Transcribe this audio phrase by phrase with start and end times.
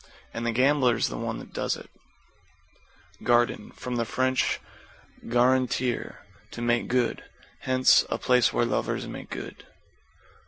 [0.33, 1.87] And the gambler's the one that does it.
[3.21, 4.29] =GARDEN= From the Fr.
[5.27, 6.15] garantir,
[6.49, 7.23] to make good.
[7.59, 9.63] Hence, a place where lovers make good.